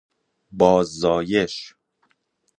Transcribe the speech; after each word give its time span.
باززایش 0.59 1.75